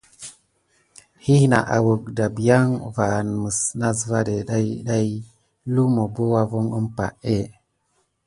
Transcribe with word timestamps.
Hina 1.25 1.57
awək 1.75 2.03
dabiaŋ 2.19 2.67
va 2.95 3.05
anməs 3.19 3.59
nasvaɗé 3.79 4.35
ɗayɗay, 4.47 5.09
lumu 5.73 6.03
bo 6.13 6.23
wavoŋ 6.33 6.65
əmpahé. 6.77 7.37